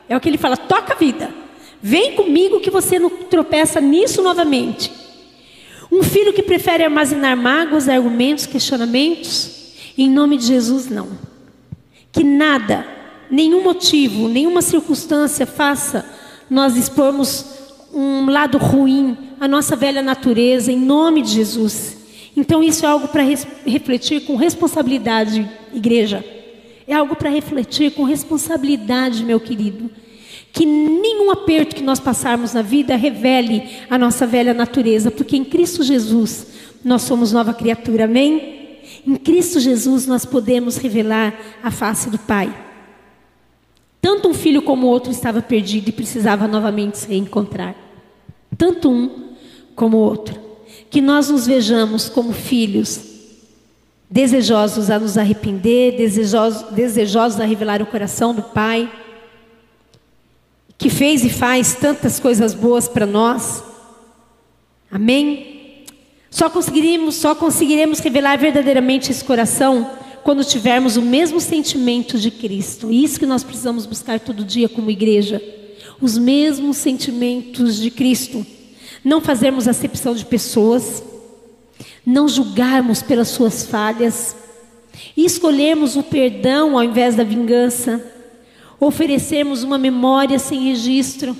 [0.08, 1.30] É o que Ele fala: toca a vida.
[1.82, 4.90] Vem comigo que você não tropeça nisso novamente.
[5.90, 11.08] Um filho que prefere armazenar mágoas, argumentos, questionamentos, em nome de Jesus, não.
[12.12, 12.86] Que nada,
[13.30, 16.04] nenhum motivo, nenhuma circunstância faça
[16.50, 17.44] nós expormos
[17.92, 21.96] um lado ruim, a nossa velha natureza, em nome de Jesus.
[22.36, 23.22] Então, isso é algo para
[23.66, 26.24] refletir com responsabilidade, igreja.
[26.86, 29.90] É algo para refletir com responsabilidade, meu querido.
[30.58, 35.44] Que nenhum aperto que nós passarmos na vida revele a nossa velha natureza, porque em
[35.44, 36.48] Cristo Jesus
[36.84, 38.80] nós somos nova criatura, amém?
[39.06, 41.32] Em Cristo Jesus nós podemos revelar
[41.62, 42.52] a face do Pai.
[44.02, 47.76] Tanto um filho como o outro estava perdido e precisava novamente se reencontrar.
[48.56, 49.28] Tanto um
[49.76, 50.40] como o outro.
[50.90, 53.00] Que nós nos vejamos como filhos,
[54.10, 58.90] desejosos a nos arrepender, desejosos, desejosos a revelar o coração do Pai
[60.78, 63.64] que fez e faz tantas coisas boas para nós,
[64.90, 65.84] Amém?
[66.30, 69.90] Só conseguiremos, só conseguiremos revelar verdadeiramente esse coração
[70.22, 72.90] quando tivermos o mesmo sentimento de Cristo.
[72.90, 75.42] E isso que nós precisamos buscar todo dia como igreja.
[76.00, 78.46] Os mesmos sentimentos de Cristo.
[79.04, 81.02] Não fazermos acepção de pessoas,
[82.04, 84.34] não julgarmos pelas suas falhas,
[85.16, 88.04] e escolhermos o perdão ao invés da vingança,
[88.80, 91.36] oferecermos uma memória sem registro.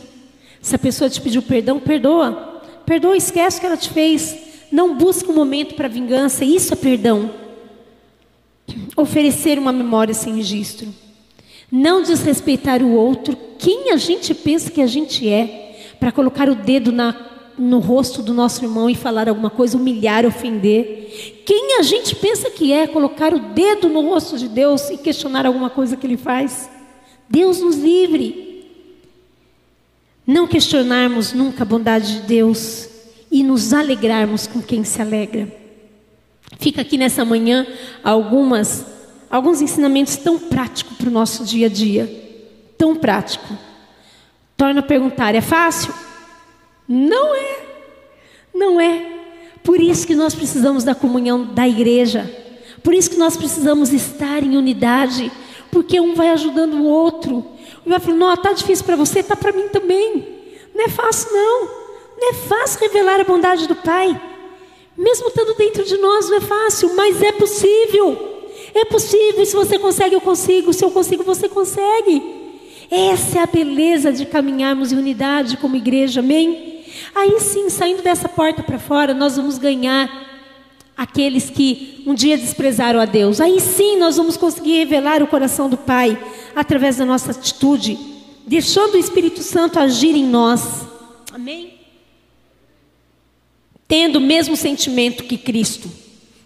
[0.61, 2.63] Se a pessoa te pediu perdão, perdoa.
[2.85, 4.37] Perdoa, esquece o que ela te fez.
[4.71, 7.31] Não busca um momento para vingança, isso é perdão.
[8.97, 10.89] Oferecer uma memória sem registro.
[11.71, 16.55] Não desrespeitar o outro, quem a gente pensa que a gente é, para colocar o
[16.55, 17.15] dedo na,
[17.59, 21.43] no rosto do nosso irmão e falar alguma coisa, humilhar, ofender.
[21.45, 25.45] Quem a gente pensa que é colocar o dedo no rosto de Deus e questionar
[25.45, 26.71] alguma coisa que ele faz?
[27.29, 28.67] Deus nos livre.
[30.27, 32.89] Não questionarmos nunca a bondade de Deus
[33.31, 35.51] e nos alegrarmos com quem se alegra.
[36.59, 37.67] Fica aqui nessa manhã
[38.03, 38.85] algumas
[39.31, 42.11] alguns ensinamentos tão práticos para o nosso dia a dia,
[42.79, 43.57] tão prático.
[44.57, 45.93] Torna a perguntar, é fácil?
[46.87, 47.61] Não é.
[48.55, 49.19] Não é.
[49.63, 52.29] Por isso que nós precisamos da comunhão da igreja.
[52.83, 55.31] Por isso que nós precisamos estar em unidade,
[55.71, 57.45] porque um vai ajudando o outro.
[57.87, 60.27] Um vai falando, não, está difícil para você, está para mim também.
[60.75, 61.69] Não é fácil, não.
[62.21, 64.21] Não é fácil revelar a bondade do Pai.
[64.97, 68.41] Mesmo estando dentro de nós, não é fácil, mas é possível.
[68.75, 69.47] É possível.
[69.47, 70.73] Se você consegue, eu consigo.
[70.73, 72.23] Se eu consigo, você consegue.
[72.91, 76.85] Essa é a beleza de caminharmos em unidade como igreja, amém?
[77.15, 80.09] Aí sim, saindo dessa porta para fora, nós vamos ganhar
[80.99, 83.41] aqueles que um dia desprezaram a Deus.
[83.41, 86.19] Aí sim nós vamos conseguir revelar o coração do Pai
[86.57, 87.97] através da nossa atitude,
[88.45, 90.85] deixando o Espírito Santo agir em nós.
[91.33, 91.75] Amém?
[93.87, 95.89] Tendo o mesmo sentimento que Cristo.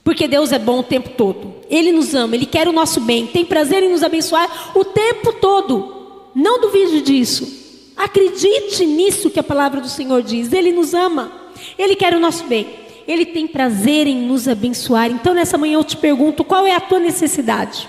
[0.05, 1.55] Porque Deus é bom o tempo todo.
[1.71, 5.33] Ele nos ama, Ele quer o nosso bem, tem prazer em nos abençoar o tempo
[5.35, 6.31] todo.
[6.35, 7.93] Não duvide disso.
[7.97, 10.53] Acredite nisso que a palavra do Senhor diz.
[10.53, 11.33] Ele nos ama,
[11.79, 12.83] Ele quer o nosso bem.
[13.07, 15.11] Ele tem prazer em nos abençoar.
[15.11, 17.89] Então, nessa manhã eu te pergunto: qual é a tua necessidade?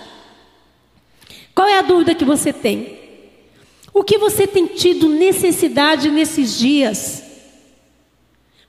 [1.53, 2.99] Qual é a dúvida que você tem?
[3.93, 7.23] O que você tem tido necessidade nesses dias?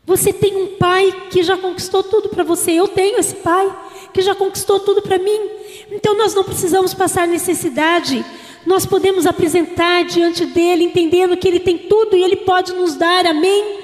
[0.07, 2.73] Você tem um pai que já conquistou tudo para você.
[2.73, 3.75] Eu tenho esse pai
[4.13, 5.51] que já conquistou tudo para mim.
[5.91, 8.25] Então nós não precisamos passar necessidade.
[8.67, 13.25] Nós podemos apresentar diante dele, entendendo que ele tem tudo e ele pode nos dar.
[13.27, 13.79] Amém?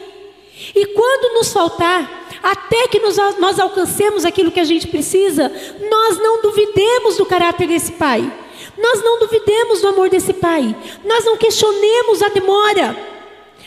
[0.75, 5.51] E quando nos faltar, até que nós, nós alcancemos aquilo que a gente precisa,
[5.91, 8.33] nós não duvidemos do caráter desse Pai.
[8.79, 10.75] Nós não duvidemos do amor desse Pai.
[11.05, 12.97] Nós não questionemos a demora.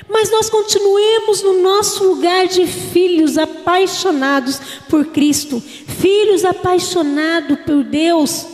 [0.09, 4.59] Mas nós continuemos no nosso lugar de filhos apaixonados
[4.89, 8.45] por Cristo, filhos apaixonados por Deus,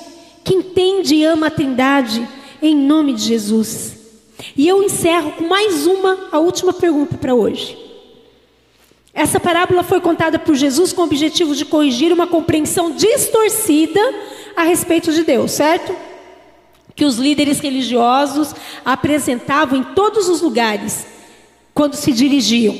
[0.43, 2.27] que entende e ama a Trindade,
[2.61, 3.97] em nome de Jesus.
[4.55, 7.88] E eu encerro com mais uma, a última pergunta para hoje.
[9.13, 13.99] Essa parábola foi contada por Jesus com o objetivo de corrigir uma compreensão distorcida
[14.55, 15.95] a respeito de Deus, certo?
[16.95, 18.53] Que os líderes religiosos
[18.85, 21.07] apresentavam em todos os lugares
[21.73, 22.77] quando se dirigiam,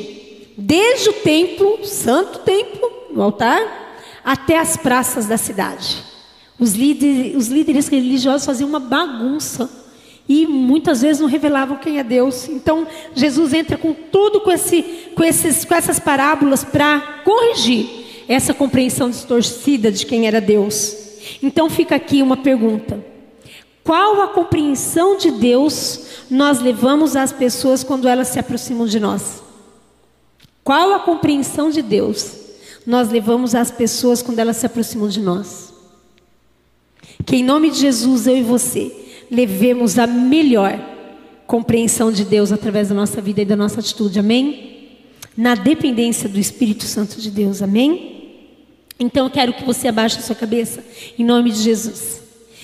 [0.58, 6.04] desde o templo, santo templo, no altar, até as praças da cidade.
[6.60, 9.70] Os líderes, os líderes religiosos faziam uma bagunça
[10.30, 12.48] e muitas vezes não revelavam quem é Deus.
[12.48, 14.84] Então Jesus entra com tudo com, esse,
[15.16, 20.96] com, esses, com essas parábolas para corrigir essa compreensão distorcida de quem era Deus.
[21.42, 23.04] Então fica aqui uma pergunta:
[23.84, 29.42] qual a compreensão de Deus nós levamos às pessoas quando elas se aproximam de nós?
[30.64, 32.38] Qual a compreensão de Deus
[32.86, 35.74] nós levamos às pessoas quando elas se aproximam de nós?
[37.26, 40.80] Que em nome de Jesus eu e você levemos a melhor
[41.46, 44.88] compreensão de Deus através da nossa vida e da nossa atitude, amém?
[45.36, 48.20] Na dependência do Espírito Santo de Deus, amém?
[49.00, 50.84] Então eu quero que você abaixe a sua cabeça,
[51.18, 52.29] em nome de Jesus.